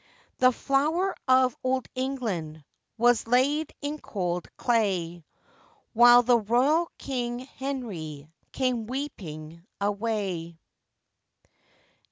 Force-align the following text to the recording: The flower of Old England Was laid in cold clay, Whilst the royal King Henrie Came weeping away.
The 0.39 0.51
flower 0.51 1.13
of 1.27 1.55
Old 1.63 1.87
England 1.93 2.63
Was 2.97 3.27
laid 3.27 3.71
in 3.81 3.99
cold 3.99 4.47
clay, 4.57 5.23
Whilst 5.93 6.25
the 6.25 6.39
royal 6.39 6.89
King 6.97 7.37
Henrie 7.59 8.27
Came 8.51 8.87
weeping 8.87 9.63
away. 9.79 10.57